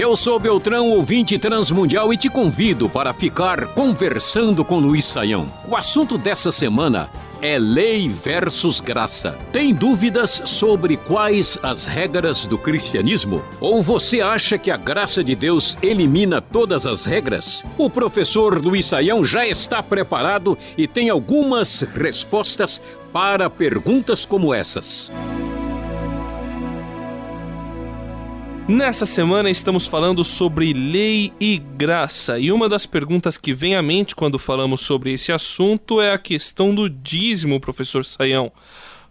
Eu 0.00 0.16
sou 0.16 0.38
Beltrão, 0.38 0.88
ouvinte 0.88 1.38
transmundial, 1.38 2.10
e 2.10 2.16
te 2.16 2.30
convido 2.30 2.88
para 2.88 3.12
ficar 3.12 3.66
conversando 3.74 4.64
com 4.64 4.78
Luiz 4.78 5.04
Saião. 5.04 5.46
O 5.68 5.76
assunto 5.76 6.16
dessa 6.16 6.50
semana 6.50 7.10
é 7.42 7.58
lei 7.58 8.08
versus 8.08 8.80
graça. 8.80 9.36
Tem 9.52 9.74
dúvidas 9.74 10.40
sobre 10.46 10.96
quais 10.96 11.58
as 11.62 11.84
regras 11.84 12.46
do 12.46 12.56
cristianismo? 12.56 13.44
Ou 13.60 13.82
você 13.82 14.22
acha 14.22 14.56
que 14.56 14.70
a 14.70 14.76
graça 14.78 15.22
de 15.22 15.34
Deus 15.34 15.76
elimina 15.82 16.40
todas 16.40 16.86
as 16.86 17.04
regras? 17.04 17.62
O 17.76 17.90
professor 17.90 18.56
Luiz 18.56 18.86
Saião 18.86 19.22
já 19.22 19.46
está 19.46 19.82
preparado 19.82 20.56
e 20.78 20.88
tem 20.88 21.10
algumas 21.10 21.82
respostas 21.82 22.80
para 23.12 23.50
perguntas 23.50 24.24
como 24.24 24.54
essas. 24.54 25.12
Nessa 28.70 29.04
semana 29.04 29.50
estamos 29.50 29.88
falando 29.88 30.22
sobre 30.22 30.72
lei 30.72 31.32
e 31.40 31.58
graça, 31.58 32.38
e 32.38 32.52
uma 32.52 32.68
das 32.68 32.86
perguntas 32.86 33.36
que 33.36 33.52
vem 33.52 33.74
à 33.74 33.82
mente 33.82 34.14
quando 34.14 34.38
falamos 34.38 34.82
sobre 34.82 35.12
esse 35.12 35.32
assunto 35.32 36.00
é 36.00 36.12
a 36.12 36.18
questão 36.18 36.72
do 36.72 36.88
dízimo, 36.88 37.58
professor 37.58 38.04
Saião. 38.04 38.52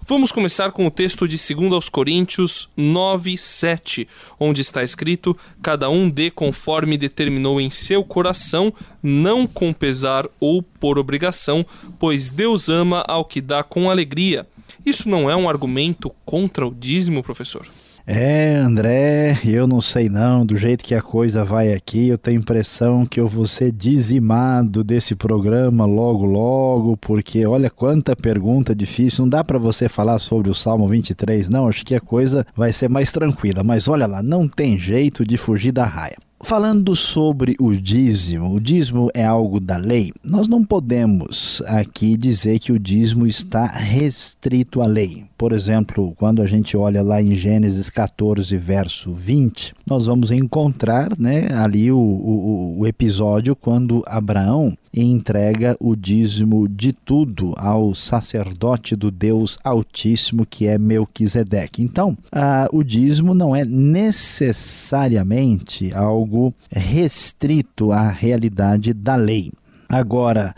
Vamos 0.07 0.31
começar 0.31 0.71
com 0.71 0.87
o 0.87 0.89
texto 0.89 1.27
de 1.27 1.35
2 1.35 1.73
aos 1.73 1.89
Coríntios 1.89 2.69
9, 2.77 3.37
7, 3.37 4.07
onde 4.39 4.61
está 4.61 4.81
escrito: 4.81 5.35
Cada 5.61 5.89
um 5.89 6.09
dê 6.09 6.31
conforme 6.31 6.97
determinou 6.97 7.59
em 7.59 7.69
seu 7.69 8.01
coração, 8.01 8.73
não 9.03 9.45
com 9.45 9.73
pesar 9.73 10.25
ou 10.39 10.63
por 10.63 10.97
obrigação, 10.97 11.65
pois 11.99 12.29
Deus 12.29 12.69
ama 12.69 13.03
ao 13.05 13.25
que 13.25 13.41
dá 13.41 13.61
com 13.61 13.89
alegria. 13.89 14.47
Isso 14.85 15.09
não 15.09 15.29
é 15.29 15.35
um 15.35 15.49
argumento 15.49 16.09
contra 16.23 16.65
o 16.65 16.73
dízimo, 16.73 17.21
professor? 17.21 17.67
É, 18.11 18.55
André, 18.55 19.37
eu 19.45 19.67
não 19.67 19.79
sei 19.79 20.09
não, 20.09 20.43
do 20.43 20.57
jeito 20.57 20.83
que 20.83 20.95
a 20.95 21.01
coisa 21.01 21.45
vai 21.45 21.73
aqui, 21.73 22.07
eu 22.07 22.17
tenho 22.17 22.39
impressão 22.39 23.05
que 23.05 23.19
eu 23.19 23.27
vou 23.27 23.45
ser 23.45 23.71
dizimado 23.71 24.83
desse 24.83 25.13
programa 25.13 25.85
logo 25.85 26.25
logo, 26.25 26.97
porque 26.97 27.45
olha 27.45 27.69
quanta 27.69 28.15
pergunta 28.15 28.73
difícil, 28.73 29.25
não 29.25 29.29
dá 29.29 29.43
para 29.43 29.59
você 29.59 29.87
falar 29.87 30.17
sobre 30.17 30.49
o 30.49 30.55
Salmo 30.55 30.87
23, 30.87 31.49
não, 31.49 31.67
acho 31.67 31.85
que 31.85 31.93
a 31.93 32.01
coisa 32.01 32.43
vai 32.55 32.73
ser 32.73 32.89
mais 32.89 33.11
tranquila, 33.11 33.63
mas 33.63 33.87
olha 33.87 34.07
lá, 34.07 34.23
não 34.23 34.47
tem 34.47 34.75
jeito 34.75 35.23
de 35.23 35.37
fugir 35.37 35.71
da 35.71 35.85
raia. 35.85 36.17
Falando 36.41 36.95
sobre 36.95 37.55
o 37.59 37.75
dízimo, 37.75 38.55
o 38.55 38.59
dízimo 38.59 39.11
é 39.13 39.23
algo 39.23 39.59
da 39.59 39.77
lei. 39.77 40.11
Nós 40.23 40.47
não 40.47 40.65
podemos 40.65 41.61
aqui 41.67 42.17
dizer 42.17 42.57
que 42.57 42.71
o 42.71 42.79
dízimo 42.79 43.27
está 43.27 43.67
restrito 43.67 44.81
à 44.81 44.87
lei. 44.87 45.28
Por 45.39 45.51
exemplo, 45.53 46.13
quando 46.17 46.41
a 46.41 46.45
gente 46.45 46.75
olha 46.75 47.01
lá 47.01 47.21
em 47.21 47.33
Gênesis 47.33 47.89
14, 47.89 48.57
verso 48.57 49.13
20, 49.13 49.73
nós 49.87 50.05
vamos 50.05 50.31
encontrar 50.31 51.17
né, 51.17 51.47
ali 51.53 51.89
o, 51.89 51.97
o, 51.97 52.79
o 52.79 52.85
episódio 52.85 53.55
quando 53.55 54.03
Abraão 54.05 54.77
entrega 54.93 55.77
o 55.79 55.95
dízimo 55.95 56.67
de 56.67 56.91
tudo 56.91 57.53
ao 57.55 57.95
sacerdote 57.95 58.97
do 58.97 59.09
Deus 59.09 59.57
Altíssimo, 59.63 60.45
que 60.45 60.67
é 60.67 60.77
Melquisedeque. 60.77 61.81
Então, 61.81 62.17
ah, 62.33 62.67
o 62.73 62.83
dízimo 62.83 63.33
não 63.33 63.55
é 63.55 63.63
necessariamente 63.63 65.93
algo 65.93 66.53
restrito 66.69 67.93
à 67.93 68.09
realidade 68.09 68.91
da 68.91 69.15
lei. 69.15 69.53
Agora, 69.89 70.53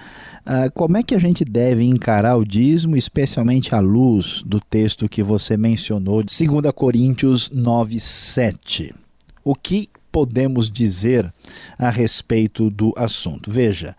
ah, 0.45 0.69
como 0.69 0.97
é 0.97 1.03
que 1.03 1.15
a 1.15 1.19
gente 1.19 1.45
deve 1.45 1.85
encarar 1.85 2.35
o 2.35 2.43
dízimo, 2.43 2.97
especialmente 2.97 3.73
à 3.73 3.79
luz 3.79 4.43
do 4.45 4.59
texto 4.59 5.07
que 5.07 5.23
você 5.23 5.55
mencionou, 5.55 6.21
de 6.21 6.45
2 6.45 6.73
Coríntios 6.75 7.49
9, 7.49 7.97
7? 7.97 8.93
O 9.41 9.55
que 9.55 9.87
podemos 10.11 10.69
dizer 10.69 11.33
a 11.79 11.89
respeito 11.89 12.69
do 12.69 12.93
assunto? 12.97 13.49
Veja, 13.49 13.95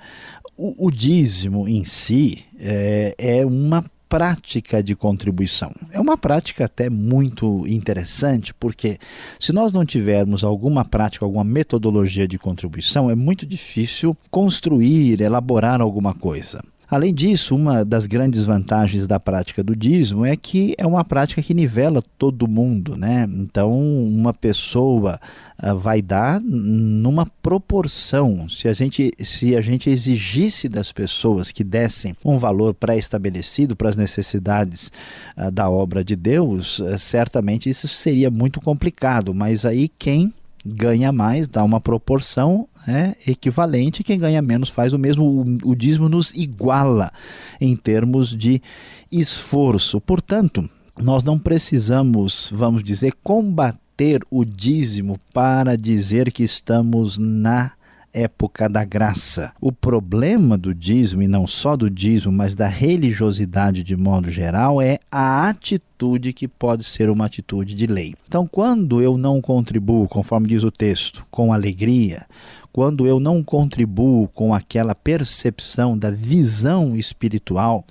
o, 0.54 0.86
o 0.86 0.90
dízimo 0.90 1.66
em 1.66 1.82
si 1.82 2.44
é, 2.58 3.14
é 3.16 3.46
uma 3.46 3.82
prática 4.12 4.82
de 4.82 4.94
contribuição. 4.94 5.72
É 5.90 5.98
uma 5.98 6.18
prática 6.18 6.66
até 6.66 6.90
muito 6.90 7.66
interessante, 7.66 8.52
porque 8.52 8.98
se 9.40 9.54
nós 9.54 9.72
não 9.72 9.86
tivermos 9.86 10.44
alguma 10.44 10.84
prática, 10.84 11.24
alguma 11.24 11.42
metodologia 11.42 12.28
de 12.28 12.38
contribuição, 12.38 13.08
é 13.08 13.14
muito 13.14 13.46
difícil 13.46 14.14
construir, 14.30 15.18
elaborar 15.22 15.80
alguma 15.80 16.12
coisa. 16.12 16.62
Além 16.92 17.14
disso, 17.14 17.56
uma 17.56 17.86
das 17.86 18.04
grandes 18.04 18.44
vantagens 18.44 19.06
da 19.06 19.18
prática 19.18 19.64
do 19.64 19.74
dízimo 19.74 20.26
é 20.26 20.36
que 20.36 20.74
é 20.76 20.86
uma 20.86 21.02
prática 21.02 21.40
que 21.40 21.54
nivela 21.54 22.04
todo 22.18 22.46
mundo, 22.46 22.94
né? 22.96 23.26
Então, 23.32 23.72
uma 23.72 24.34
pessoa 24.34 25.18
uh, 25.62 25.74
vai 25.74 26.02
dar 26.02 26.38
numa 26.38 27.24
proporção. 27.42 28.46
Se 28.46 28.68
a 28.68 28.74
gente 28.74 29.10
se 29.20 29.56
a 29.56 29.62
gente 29.62 29.88
exigisse 29.88 30.68
das 30.68 30.92
pessoas 30.92 31.50
que 31.50 31.64
dessem 31.64 32.14
um 32.22 32.36
valor 32.36 32.74
pré-estabelecido 32.74 33.74
para 33.74 33.88
as 33.88 33.96
necessidades 33.96 34.92
uh, 35.34 35.50
da 35.50 35.70
obra 35.70 36.04
de 36.04 36.14
Deus, 36.14 36.78
uh, 36.78 36.98
certamente 36.98 37.70
isso 37.70 37.88
seria 37.88 38.30
muito 38.30 38.60
complicado. 38.60 39.32
Mas 39.32 39.64
aí 39.64 39.88
quem 39.88 40.30
ganha 40.64 41.12
mais, 41.12 41.48
dá 41.48 41.62
uma 41.64 41.80
proporção 41.80 42.68
né, 42.86 43.14
equivalente, 43.26 44.04
quem 44.04 44.18
ganha 44.18 44.40
menos 44.40 44.68
faz 44.68 44.92
o 44.92 44.98
mesmo. 44.98 45.24
O, 45.24 45.70
o 45.70 45.74
dízimo 45.74 46.08
nos 46.08 46.32
iguala 46.34 47.12
em 47.60 47.76
termos 47.76 48.36
de 48.36 48.62
esforço. 49.10 50.00
Portanto, 50.00 50.68
nós 50.98 51.22
não 51.22 51.38
precisamos, 51.38 52.50
vamos 52.52 52.82
dizer, 52.82 53.14
combater 53.22 54.20
o 54.30 54.44
dízimo 54.44 55.18
para 55.32 55.76
dizer 55.76 56.30
que 56.32 56.42
estamos 56.42 57.18
na 57.18 57.72
época 58.12 58.68
da 58.68 58.84
graça. 58.84 59.52
O 59.60 59.72
problema 59.72 60.58
do 60.58 60.74
dízimo, 60.74 61.22
e 61.22 61.28
não 61.28 61.46
só 61.46 61.76
do 61.76 61.88
dízimo, 61.88 62.32
mas 62.32 62.54
da 62.54 62.68
religiosidade 62.68 63.82
de 63.82 63.96
modo 63.96 64.30
geral, 64.30 64.82
é 64.82 64.98
a 65.10 65.48
atitude 65.48 65.91
que 66.34 66.48
pode 66.48 66.84
ser 66.84 67.10
uma 67.10 67.26
atitude 67.26 67.74
de 67.74 67.86
lei. 67.86 68.14
Então, 68.26 68.46
quando 68.46 69.00
eu 69.00 69.16
não 69.16 69.40
contribuo, 69.40 70.08
conforme 70.08 70.48
diz 70.48 70.62
o 70.62 70.70
texto, 70.70 71.24
com 71.30 71.52
alegria, 71.52 72.26
quando 72.72 73.06
eu 73.06 73.20
não 73.20 73.44
contribuo 73.44 74.26
com 74.28 74.54
aquela 74.54 74.94
percepção 74.94 75.96
da 75.96 76.10
visão 76.10 76.96
espiritual 76.96 77.84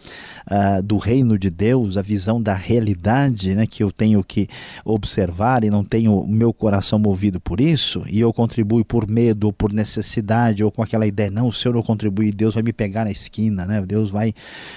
uh, 0.50 0.82
do 0.82 0.98
reino 0.98 1.38
de 1.38 1.50
Deus, 1.50 1.98
a 1.98 2.02
visão 2.02 2.42
da 2.42 2.56
realidade 2.56 3.54
né, 3.54 3.68
que 3.68 3.84
eu 3.84 3.92
tenho 3.92 4.24
que 4.24 4.48
observar 4.84 5.64
e 5.64 5.70
não 5.70 5.84
tenho 5.84 6.20
o 6.20 6.28
meu 6.28 6.52
coração 6.52 6.98
movido 6.98 7.40
por 7.40 7.62
isso, 7.62 8.04
e 8.08 8.20
eu 8.20 8.34
contribuo 8.34 8.84
por 8.84 9.08
medo 9.08 9.46
ou 9.46 9.54
por 9.54 9.72
necessidade 9.72 10.64
ou 10.64 10.72
com 10.72 10.82
aquela 10.82 11.06
ideia, 11.06 11.30
não, 11.30 11.52
se 11.52 11.68
eu 11.68 11.74
não 11.74 11.84
contribuir, 11.84 12.34
Deus 12.34 12.56
vai 12.56 12.64
me 12.64 12.74
pegar 12.74 13.06
na 13.06 13.12
esquina, 13.12 13.66
né? 13.66 13.82
Deus 13.86 14.10
vai, 14.10 14.34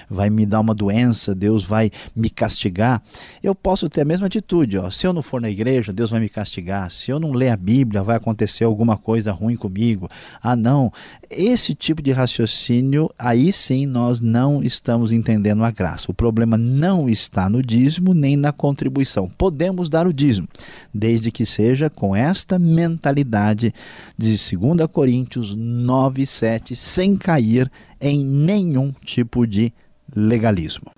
vai 0.08 0.28
me 0.28 0.44
dar 0.44 0.60
uma 0.60 0.74
doença, 0.74 1.34
Deus 1.34 1.64
vai 1.64 1.90
me 2.14 2.28
castigar. 2.28 3.02
Eu 3.42 3.54
posso 3.54 3.88
ter 3.88 4.02
a 4.02 4.04
mesma 4.04 4.26
atitude, 4.26 4.78
ó, 4.78 4.90
se 4.90 5.06
eu 5.06 5.12
não 5.12 5.22
for 5.22 5.40
na 5.40 5.50
igreja, 5.50 5.92
Deus 5.92 6.10
vai 6.10 6.20
me 6.20 6.28
castigar, 6.28 6.90
se 6.90 7.10
eu 7.10 7.20
não 7.20 7.32
ler 7.32 7.50
a 7.50 7.56
Bíblia, 7.56 8.02
vai 8.02 8.16
acontecer 8.16 8.64
alguma 8.64 8.96
coisa 8.96 9.32
ruim 9.32 9.56
comigo. 9.56 10.08
Ah, 10.42 10.56
não. 10.56 10.92
Esse 11.30 11.74
tipo 11.74 12.02
de 12.02 12.12
raciocínio, 12.12 13.10
aí 13.18 13.52
sim 13.52 13.86
nós 13.86 14.20
não 14.20 14.62
estamos 14.62 15.12
entendendo 15.12 15.64
a 15.64 15.70
graça. 15.70 16.10
O 16.10 16.14
problema 16.14 16.56
não 16.56 17.08
está 17.08 17.48
no 17.48 17.62
dízimo 17.62 18.14
nem 18.14 18.36
na 18.36 18.52
contribuição. 18.52 19.28
Podemos 19.28 19.88
dar 19.88 20.06
o 20.06 20.12
dízimo, 20.12 20.48
desde 20.92 21.30
que 21.30 21.44
seja 21.44 21.90
com 21.90 22.14
esta 22.14 22.58
mentalidade 22.58 23.74
de 24.16 24.28
2 24.28 24.88
Coríntios 24.90 25.54
9, 25.54 26.24
7, 26.26 26.74
sem 26.74 27.16
cair 27.16 27.70
em 28.00 28.24
nenhum 28.24 28.92
tipo 29.04 29.46
de 29.46 29.72
legalismo. 30.14 30.90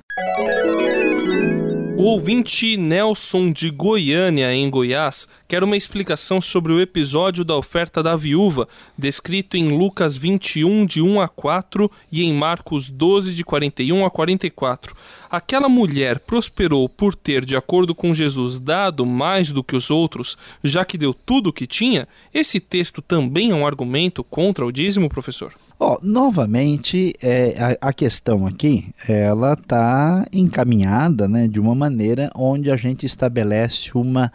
O 2.06 2.10
ouvinte 2.10 2.76
Nelson 2.76 3.50
de 3.50 3.68
Goiânia, 3.68 4.54
em 4.54 4.70
Goiás, 4.70 5.28
quer 5.48 5.62
uma 5.62 5.76
explicação 5.76 6.40
sobre 6.40 6.72
o 6.72 6.80
episódio 6.80 7.44
da 7.44 7.56
oferta 7.56 8.02
da 8.02 8.16
viúva, 8.16 8.68
descrito 8.96 9.56
em 9.56 9.68
Lucas 9.68 10.16
21, 10.16 10.84
de 10.86 11.00
1 11.00 11.20
a 11.20 11.28
4 11.28 11.90
e 12.10 12.22
em 12.22 12.32
Marcos 12.32 12.90
12, 12.90 13.34
de 13.34 13.44
41 13.44 14.04
a 14.04 14.10
44. 14.10 14.94
Aquela 15.30 15.68
mulher 15.68 16.20
prosperou 16.20 16.88
por 16.88 17.14
ter, 17.14 17.44
de 17.44 17.56
acordo 17.56 17.94
com 17.94 18.14
Jesus, 18.14 18.58
dado 18.58 19.04
mais 19.04 19.52
do 19.52 19.62
que 19.62 19.76
os 19.76 19.90
outros, 19.90 20.36
já 20.62 20.84
que 20.84 20.98
deu 20.98 21.12
tudo 21.12 21.50
o 21.50 21.52
que 21.52 21.66
tinha? 21.66 22.08
Esse 22.32 22.60
texto 22.60 23.02
também 23.02 23.50
é 23.50 23.54
um 23.54 23.66
argumento 23.66 24.22
contra 24.22 24.64
o 24.64 24.72
dízimo, 24.72 25.08
professor? 25.08 25.52
Oh, 25.78 25.98
novamente, 26.02 27.12
é, 27.20 27.76
a, 27.82 27.88
a, 27.88 27.92
questão 27.92 28.46
aqui, 28.46 28.86
ela 29.06 29.52
está 29.52 30.24
encaminhada 30.32 31.28
né, 31.28 31.46
de 31.46 31.60
uma 31.60 31.74
maneira 31.74 32.30
onde 32.34 32.70
a 32.70 32.76
gente 32.76 33.04
estabelece 33.04 33.90
uma 33.94 34.32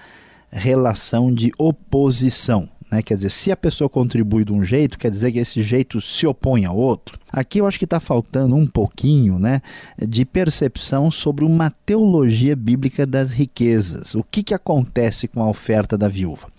relação 0.51 1.33
de 1.33 1.51
oposição. 1.57 2.67
Né? 2.91 3.01
Quer 3.01 3.15
dizer, 3.15 3.31
se 3.31 3.51
a 3.51 3.55
pessoa 3.55 3.89
contribui 3.89 4.43
de 4.43 4.51
um 4.51 4.63
jeito, 4.63 4.99
quer 4.99 5.09
dizer 5.09 5.31
que 5.31 5.39
esse 5.39 5.61
jeito 5.61 6.01
se 6.01 6.27
opõe 6.27 6.65
ao 6.65 6.75
outro. 6.75 7.17
Aqui 7.31 7.59
eu 7.59 7.65
acho 7.65 7.79
que 7.79 7.85
está 7.85 8.01
faltando 8.01 8.55
um 8.55 8.67
pouquinho 8.67 9.39
né, 9.39 9.61
de 9.97 10.25
percepção 10.25 11.09
sobre 11.09 11.45
uma 11.45 11.69
teologia 11.85 12.53
bíblica 12.53 13.05
das 13.05 13.31
riquezas. 13.31 14.13
O 14.13 14.23
que, 14.29 14.43
que 14.43 14.53
acontece 14.53 15.29
com 15.29 15.41
a 15.41 15.49
oferta 15.49 15.97
da 15.97 16.09
viúva? 16.09 16.49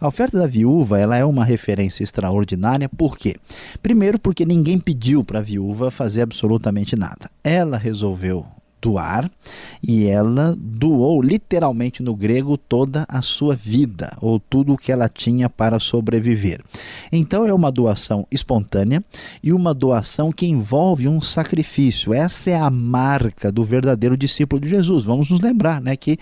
A 0.00 0.08
oferta 0.08 0.38
da 0.38 0.46
viúva 0.46 0.98
ela 0.98 1.16
é 1.16 1.24
uma 1.24 1.44
referência 1.44 2.02
extraordinária, 2.02 2.88
por 2.88 3.18
quê? 3.18 3.36
Primeiro, 3.82 4.18
porque 4.18 4.46
ninguém 4.46 4.78
pediu 4.78 5.22
para 5.22 5.40
a 5.40 5.42
viúva 5.42 5.90
fazer 5.90 6.22
absolutamente 6.22 6.96
nada. 6.96 7.30
Ela 7.44 7.76
resolveu 7.76 8.46
doar 8.82 9.30
e 9.80 10.06
ela 10.06 10.56
doou 10.58 11.22
literalmente 11.22 12.02
no 12.02 12.14
grego 12.14 12.58
toda 12.58 13.06
a 13.08 13.22
sua 13.22 13.54
vida 13.54 14.16
ou 14.20 14.40
tudo 14.40 14.72
o 14.72 14.76
que 14.76 14.90
ela 14.90 15.08
tinha 15.08 15.48
para 15.48 15.78
sobreviver. 15.78 16.60
Então 17.12 17.46
é 17.46 17.54
uma 17.54 17.70
doação 17.70 18.26
espontânea 18.30 19.02
e 19.42 19.52
uma 19.52 19.72
doação 19.72 20.32
que 20.32 20.46
envolve 20.46 21.08
um 21.08 21.20
sacrifício. 21.20 22.12
Essa 22.12 22.50
é 22.50 22.56
a 22.56 22.68
marca 22.68 23.52
do 23.52 23.64
verdadeiro 23.64 24.16
discípulo 24.16 24.60
de 24.60 24.68
Jesus. 24.68 25.04
Vamos 25.04 25.30
nos 25.30 25.40
lembrar, 25.40 25.80
né, 25.80 25.96
que 25.96 26.18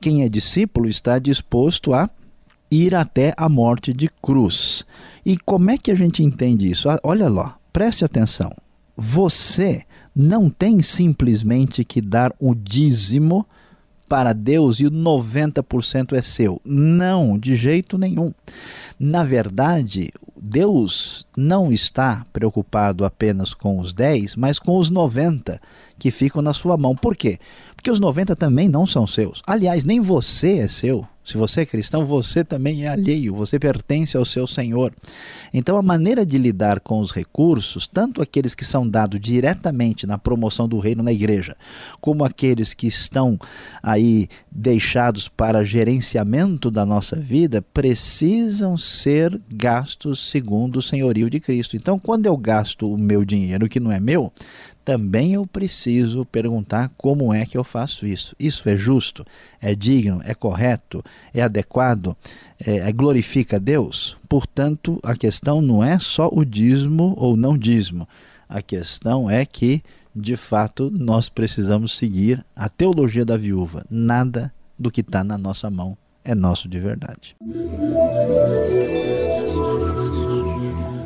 quem 0.00 0.22
é 0.22 0.28
discípulo 0.28 0.88
está 0.88 1.18
disposto 1.18 1.94
a 1.94 2.10
ir 2.70 2.94
até 2.94 3.32
a 3.36 3.48
morte 3.48 3.92
de 3.92 4.08
cruz. 4.20 4.84
E 5.24 5.38
como 5.38 5.70
é 5.70 5.78
que 5.78 5.90
a 5.90 5.94
gente 5.94 6.22
entende 6.22 6.70
isso? 6.70 6.88
Olha 7.02 7.28
lá, 7.28 7.56
preste 7.72 8.04
atenção. 8.04 8.50
Você 8.96 9.84
não 10.14 10.50
tem 10.50 10.82
simplesmente 10.82 11.84
que 11.84 12.00
dar 12.00 12.34
o 12.38 12.54
dízimo 12.54 13.46
para 14.08 14.34
Deus 14.34 14.78
e 14.78 14.86
o 14.86 14.90
90% 14.90 16.12
é 16.12 16.20
seu. 16.20 16.60
Não, 16.64 17.38
de 17.38 17.56
jeito 17.56 17.96
nenhum. 17.96 18.32
Na 19.00 19.24
verdade, 19.24 20.12
Deus 20.36 21.26
não 21.36 21.72
está 21.72 22.26
preocupado 22.32 23.04
apenas 23.04 23.54
com 23.54 23.78
os 23.78 23.94
10, 23.94 24.36
mas 24.36 24.58
com 24.58 24.76
os 24.76 24.90
90 24.90 25.60
que 25.98 26.10
ficam 26.10 26.42
na 26.42 26.52
sua 26.52 26.76
mão. 26.76 26.94
Por 26.94 27.16
quê? 27.16 27.38
Porque 27.74 27.90
os 27.90 28.00
90 28.00 28.36
também 28.36 28.68
não 28.68 28.86
são 28.86 29.06
seus. 29.06 29.40
Aliás, 29.46 29.84
nem 29.84 30.00
você 30.00 30.58
é 30.58 30.68
seu. 30.68 31.06
Se 31.24 31.36
você 31.36 31.60
é 31.60 31.66
cristão, 31.66 32.04
você 32.04 32.42
também 32.42 32.84
é 32.84 32.88
alheio, 32.88 33.34
você 33.34 33.58
pertence 33.58 34.16
ao 34.16 34.24
seu 34.24 34.46
Senhor. 34.46 34.92
Então, 35.54 35.76
a 35.76 35.82
maneira 35.82 36.26
de 36.26 36.36
lidar 36.36 36.80
com 36.80 36.98
os 36.98 37.12
recursos, 37.12 37.86
tanto 37.86 38.20
aqueles 38.20 38.54
que 38.54 38.64
são 38.64 38.88
dados 38.88 39.20
diretamente 39.20 40.06
na 40.06 40.18
promoção 40.18 40.66
do 40.66 40.80
reino 40.80 41.02
na 41.02 41.12
igreja, 41.12 41.56
como 42.00 42.24
aqueles 42.24 42.74
que 42.74 42.88
estão 42.88 43.38
aí 43.82 44.28
deixados 44.50 45.28
para 45.28 45.64
gerenciamento 45.64 46.70
da 46.70 46.84
nossa 46.84 47.16
vida, 47.16 47.62
precisam 47.62 48.76
ser 48.76 49.40
gastos 49.52 50.28
segundo 50.28 50.78
o 50.78 50.82
senhorio 50.82 51.30
de 51.30 51.38
Cristo. 51.38 51.76
Então, 51.76 51.98
quando 51.98 52.26
eu 52.26 52.36
gasto 52.36 52.92
o 52.92 52.98
meu 52.98 53.24
dinheiro 53.24 53.68
que 53.68 53.78
não 53.78 53.92
é 53.92 54.00
meu, 54.00 54.32
também 54.84 55.34
eu 55.34 55.46
preciso 55.46 56.24
perguntar 56.24 56.90
como 56.96 57.32
é 57.32 57.46
que 57.46 57.56
eu 57.56 57.64
faço 57.64 58.06
isso. 58.06 58.34
Isso 58.38 58.68
é 58.68 58.76
justo? 58.76 59.24
É 59.60 59.74
digno? 59.74 60.20
É 60.24 60.34
correto? 60.34 61.04
É 61.32 61.42
adequado? 61.42 62.16
É, 62.64 62.88
é, 62.88 62.92
glorifica 62.92 63.60
Deus? 63.60 64.16
Portanto, 64.28 64.98
a 65.02 65.14
questão 65.14 65.60
não 65.60 65.82
é 65.82 65.98
só 65.98 66.28
o 66.32 66.44
dízimo 66.44 67.14
ou 67.16 67.36
não 67.36 67.56
dízimo. 67.56 68.08
A 68.48 68.60
questão 68.60 69.30
é 69.30 69.46
que, 69.46 69.82
de 70.14 70.36
fato, 70.36 70.90
nós 70.90 71.28
precisamos 71.28 71.96
seguir 71.96 72.44
a 72.54 72.68
teologia 72.68 73.24
da 73.24 73.36
viúva. 73.36 73.84
Nada 73.90 74.52
do 74.78 74.90
que 74.90 75.00
está 75.00 75.22
na 75.22 75.38
nossa 75.38 75.70
mão 75.70 75.96
é 76.24 76.34
nosso 76.34 76.68
de 76.68 76.78
verdade. 76.78 77.36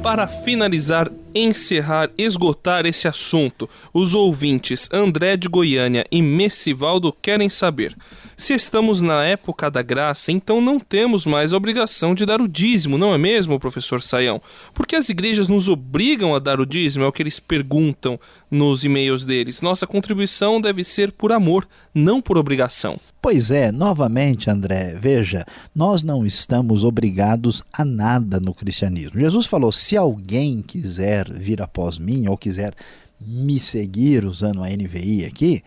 Para 0.02 0.26
finalizar, 0.26 1.10
encerrar, 1.36 2.10
esgotar 2.16 2.86
esse 2.86 3.06
assunto, 3.06 3.68
os 3.92 4.14
ouvintes 4.14 4.88
André 4.92 5.36
de 5.36 5.48
Goiânia 5.48 6.04
e 6.10 6.22
Messivaldo 6.22 7.12
querem 7.12 7.48
saber: 7.48 7.96
se 8.36 8.54
estamos 8.54 9.00
na 9.00 9.24
época 9.24 9.70
da 9.70 9.82
graça, 9.82 10.32
então 10.32 10.60
não 10.60 10.78
temos 10.78 11.26
mais 11.26 11.52
a 11.52 11.56
obrigação 11.56 12.14
de 12.14 12.26
dar 12.26 12.40
o 12.40 12.48
dízimo, 12.48 12.98
não 12.98 13.14
é 13.14 13.18
mesmo, 13.18 13.58
professor 13.60 14.02
Saião? 14.02 14.40
Porque 14.74 14.96
as 14.96 15.08
igrejas 15.08 15.48
nos 15.48 15.68
obrigam 15.68 16.34
a 16.34 16.38
dar 16.38 16.60
o 16.60 16.66
dízimo, 16.66 17.04
é 17.04 17.08
o 17.08 17.12
que 17.12 17.22
eles 17.22 17.40
perguntam 17.40 18.18
nos 18.50 18.84
e-mails 18.84 19.24
deles. 19.24 19.60
Nossa 19.60 19.86
contribuição 19.86 20.60
deve 20.60 20.84
ser 20.84 21.12
por 21.12 21.32
amor, 21.32 21.66
não 21.94 22.20
por 22.20 22.38
obrigação. 22.38 22.98
Pois 23.20 23.50
é, 23.50 23.72
novamente, 23.72 24.48
André, 24.48 24.96
veja, 25.00 25.44
nós 25.74 26.02
não 26.04 26.24
estamos 26.24 26.84
obrigados 26.84 27.62
a 27.72 27.84
nada 27.84 28.38
no 28.38 28.54
cristianismo. 28.54 29.18
Jesus 29.18 29.46
falou: 29.46 29.72
se 29.72 29.96
alguém 29.96 30.62
quiser 30.62 31.25
vir 31.32 31.62
após 31.62 31.98
mim 31.98 32.28
ou 32.28 32.36
quiser 32.36 32.74
me 33.20 33.58
seguir, 33.58 34.24
usando 34.24 34.62
a 34.62 34.68
NVI 34.68 35.24
aqui, 35.24 35.62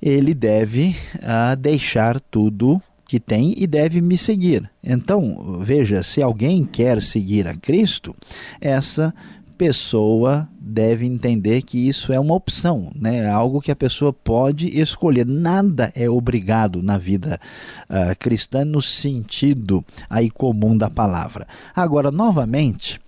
ele 0.00 0.34
deve 0.34 0.96
uh, 1.16 1.56
deixar 1.56 2.20
tudo 2.20 2.80
que 3.06 3.20
tem 3.20 3.54
e 3.56 3.66
deve 3.66 4.00
me 4.00 4.16
seguir. 4.16 4.68
Então, 4.82 5.58
veja, 5.60 6.02
se 6.02 6.22
alguém 6.22 6.64
quer 6.64 7.00
seguir 7.00 7.46
a 7.46 7.54
Cristo, 7.54 8.14
essa 8.60 9.14
pessoa 9.56 10.48
deve 10.60 11.06
entender 11.06 11.62
que 11.62 11.88
isso 11.88 12.12
é 12.12 12.18
uma 12.18 12.34
opção, 12.34 12.90
né? 12.94 13.18
É 13.18 13.30
algo 13.30 13.60
que 13.60 13.70
a 13.70 13.76
pessoa 13.76 14.12
pode 14.12 14.68
escolher. 14.78 15.26
Nada 15.26 15.92
é 15.94 16.08
obrigado 16.08 16.82
na 16.82 16.98
vida 16.98 17.40
uh, 17.88 18.16
cristã 18.18 18.64
no 18.64 18.82
sentido 18.82 19.84
aí 20.08 20.30
comum 20.30 20.76
da 20.76 20.90
palavra. 20.90 21.46
Agora, 21.74 22.10
novamente, 22.10 23.00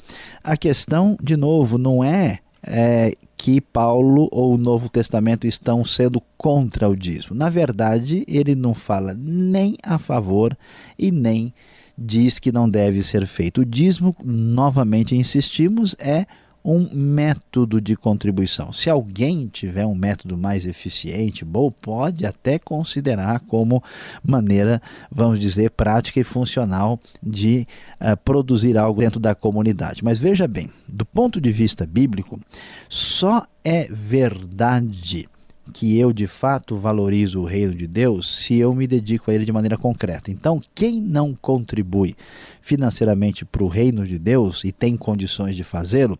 a 0.44 0.56
questão, 0.56 1.16
de 1.22 1.36
novo, 1.36 1.78
não 1.78 2.04
é, 2.04 2.38
é 2.62 3.12
que 3.36 3.60
Paulo 3.60 4.28
ou 4.30 4.54
o 4.54 4.58
Novo 4.58 4.88
Testamento 4.88 5.46
estão 5.46 5.84
sendo 5.84 6.22
contra 6.38 6.88
o 6.88 6.96
dízimo. 6.96 7.34
Na 7.34 7.50
verdade, 7.50 8.24
ele 8.28 8.54
não 8.54 8.74
fala 8.74 9.14
nem 9.14 9.76
a 9.82 9.98
favor 9.98 10.56
e 10.98 11.10
nem 11.10 11.52
diz 11.96 12.38
que 12.38 12.52
não 12.52 12.68
deve 12.68 13.02
ser 13.02 13.26
feito. 13.26 13.62
O 13.62 13.64
dízimo, 13.64 14.14
novamente 14.24 15.16
insistimos, 15.16 15.96
é 15.98 16.26
um 16.66 16.88
método 16.92 17.80
de 17.80 17.94
contribuição. 17.94 18.72
Se 18.72 18.90
alguém 18.90 19.46
tiver 19.46 19.86
um 19.86 19.94
método 19.94 20.36
mais 20.36 20.66
eficiente, 20.66 21.44
bom, 21.44 21.70
pode 21.70 22.26
até 22.26 22.58
considerar 22.58 23.38
como 23.40 23.80
maneira, 24.20 24.82
vamos 25.08 25.38
dizer, 25.38 25.70
prática 25.70 26.18
e 26.18 26.24
funcional 26.24 26.98
de 27.22 27.68
uh, 28.00 28.16
produzir 28.16 28.76
algo 28.76 29.00
dentro 29.00 29.20
da 29.20 29.32
comunidade. 29.32 30.02
Mas 30.02 30.18
veja 30.18 30.48
bem, 30.48 30.68
do 30.88 31.06
ponto 31.06 31.40
de 31.40 31.52
vista 31.52 31.86
bíblico, 31.86 32.40
só 32.88 33.46
é 33.62 33.86
verdade 33.88 35.28
que 35.72 35.98
eu 35.98 36.12
de 36.12 36.26
fato 36.26 36.76
valorizo 36.76 37.40
o 37.40 37.44
reino 37.44 37.74
de 37.74 37.86
Deus 37.86 38.44
se 38.44 38.58
eu 38.58 38.74
me 38.74 38.86
dedico 38.86 39.30
a 39.30 39.34
ele 39.34 39.44
de 39.44 39.52
maneira 39.52 39.76
concreta. 39.76 40.30
Então, 40.30 40.60
quem 40.74 41.00
não 41.00 41.34
contribui 41.34 42.14
financeiramente 42.60 43.44
para 43.44 43.62
o 43.62 43.68
reino 43.68 44.04
de 44.04 44.18
Deus 44.18 44.64
e 44.64 44.72
tem 44.72 44.96
condições 44.96 45.54
de 45.54 45.62
fazê-lo, 45.62 46.18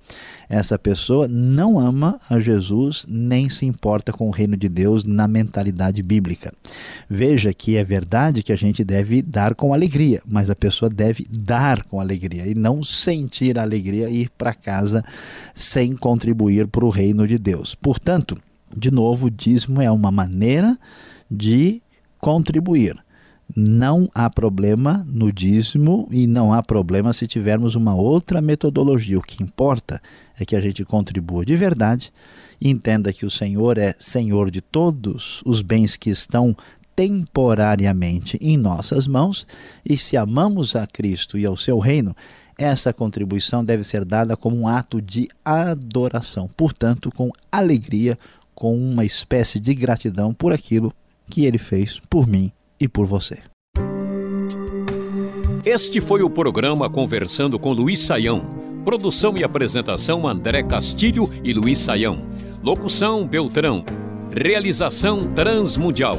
essa 0.48 0.78
pessoa 0.78 1.26
não 1.26 1.76
ama 1.78 2.20
a 2.30 2.38
Jesus 2.38 3.04
nem 3.08 3.48
se 3.48 3.66
importa 3.66 4.12
com 4.12 4.28
o 4.28 4.30
reino 4.30 4.56
de 4.56 4.68
Deus 4.68 5.02
na 5.02 5.26
mentalidade 5.26 6.02
bíblica. 6.04 6.52
Veja 7.08 7.52
que 7.52 7.76
é 7.76 7.82
verdade 7.82 8.44
que 8.44 8.52
a 8.52 8.56
gente 8.56 8.84
deve 8.84 9.22
dar 9.22 9.56
com 9.56 9.74
alegria, 9.74 10.22
mas 10.24 10.48
a 10.48 10.54
pessoa 10.54 10.88
deve 10.88 11.26
dar 11.28 11.82
com 11.84 12.00
alegria 12.00 12.46
e 12.46 12.54
não 12.54 12.80
sentir 12.82 13.58
a 13.58 13.62
alegria 13.62 14.08
e 14.08 14.22
ir 14.22 14.30
para 14.30 14.54
casa 14.54 15.04
sem 15.52 15.96
contribuir 15.96 16.68
para 16.68 16.84
o 16.84 16.90
reino 16.90 17.26
de 17.26 17.38
Deus. 17.38 17.74
Portanto, 17.74 18.38
de 18.74 18.90
novo, 18.90 19.26
o 19.26 19.30
dízimo 19.30 19.80
é 19.80 19.90
uma 19.90 20.10
maneira 20.10 20.78
de 21.30 21.82
contribuir. 22.18 22.96
Não 23.54 24.10
há 24.14 24.28
problema 24.28 25.06
no 25.08 25.32
dízimo 25.32 26.08
e 26.10 26.26
não 26.26 26.52
há 26.52 26.62
problema 26.62 27.12
se 27.12 27.26
tivermos 27.26 27.74
uma 27.74 27.94
outra 27.94 28.40
metodologia. 28.40 29.18
O 29.18 29.22
que 29.22 29.42
importa 29.42 30.00
é 30.38 30.44
que 30.44 30.56
a 30.56 30.60
gente 30.60 30.84
contribua 30.84 31.44
de 31.44 31.54
verdade 31.54 32.12
entenda 32.60 33.12
que 33.12 33.26
o 33.26 33.30
Senhor 33.30 33.78
é 33.78 33.94
Senhor 33.98 34.50
de 34.50 34.60
todos 34.60 35.42
os 35.44 35.62
bens 35.62 35.96
que 35.96 36.10
estão 36.10 36.56
temporariamente 36.94 38.38
em 38.40 38.56
nossas 38.56 39.06
mãos 39.06 39.46
e 39.84 39.98
se 39.98 40.16
amamos 40.16 40.74
a 40.74 40.86
Cristo 40.86 41.36
e 41.36 41.44
ao 41.44 41.56
seu 41.56 41.78
reino, 41.78 42.16
essa 42.58 42.92
contribuição 42.92 43.62
deve 43.62 43.84
ser 43.84 44.02
dada 44.02 44.34
como 44.34 44.56
um 44.56 44.66
ato 44.66 45.02
de 45.02 45.28
adoração, 45.44 46.48
portanto, 46.56 47.10
com 47.14 47.30
alegria, 47.52 48.18
com 48.56 48.74
uma 48.74 49.04
espécie 49.04 49.60
de 49.60 49.74
gratidão 49.74 50.34
por 50.34 50.52
aquilo 50.52 50.92
que 51.30 51.44
ele 51.44 51.58
fez 51.58 52.00
por 52.10 52.26
mim 52.26 52.50
e 52.80 52.88
por 52.88 53.06
você. 53.06 53.38
Este 55.64 56.00
foi 56.00 56.22
o 56.22 56.30
programa 56.30 56.88
Conversando 56.88 57.58
com 57.58 57.72
Luiz 57.72 57.98
Saião. 58.00 58.82
Produção 58.84 59.36
e 59.36 59.44
apresentação 59.44 60.26
André 60.26 60.62
Castilho 60.62 61.28
e 61.44 61.52
Luiz 61.52 61.78
Saião. 61.78 62.26
Locução 62.62 63.26
Beltrão. 63.26 63.84
Realização 64.32 65.32
Transmundial. 65.32 66.18